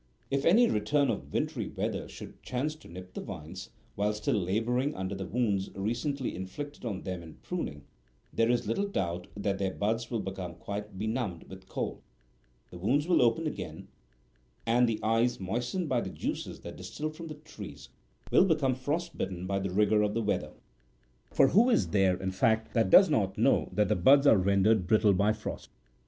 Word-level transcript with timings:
If 0.31 0.45
any 0.45 0.67
return 0.67 1.11
of 1.11 1.31
wintry 1.31 1.67
weather 1.67 2.07
should 2.07 2.41
chance 2.41 2.73
to 2.77 2.87
nip 2.87 3.13
the 3.13 3.21
vines, 3.21 3.69
while 3.93 4.13
still 4.13 4.39
labouring 4.41 4.95
under 4.95 5.13
the 5.13 5.27
wounds 5.27 5.69
recently 5.75 6.33
inflicted 6.35 6.83
on 6.85 7.03
them 7.03 7.21
in 7.21 7.35
pruning, 7.43 7.83
there 8.33 8.49
is 8.49 8.65
little 8.65 8.87
doubt 8.87 9.27
that 9.37 9.59
their 9.59 9.69
buds 9.69 10.09
will 10.09 10.19
become 10.19 10.55
quite 10.55 10.97
benumbed 10.97 11.43
with 11.47 11.67
cold, 11.69 12.01
the 12.71 12.79
wounds 12.79 13.07
will 13.07 13.21
open 13.21 13.45
again, 13.45 13.89
and 14.65 14.89
the 14.89 14.99
eyes, 15.03 15.39
moistened 15.39 15.87
by 15.87 16.01
the 16.01 16.09
juices 16.09 16.61
that 16.61 16.77
distil 16.77 17.11
from 17.11 17.27
the 17.27 17.35
tree, 17.35 17.77
will 18.31 18.45
become 18.45 18.73
frost 18.73 19.15
bitten 19.19 19.45
by 19.45 19.59
the 19.59 19.69
rigour 19.69 20.01
of 20.01 20.15
the 20.15 20.23
weather. 20.23 20.53
For 21.31 21.49
who 21.49 21.69
is 21.69 21.89
there,46 21.89 22.21
in 22.23 22.31
fact, 22.31 22.73
that 22.73 22.89
does 22.89 23.11
not 23.11 23.37
know 23.37 23.69
that 23.71 23.87
the 23.87 23.95
buds 23.95 24.25
are 24.25 24.37
rendered 24.39 24.87
brittle 24.87 25.13
by 25.13 25.31
frost 25.31 25.69